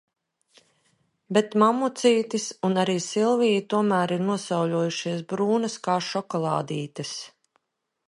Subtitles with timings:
[1.37, 7.19] Bet mammucītis un arī Silvija tomēr ir nosauļojušās brūnas kā šokolādītes.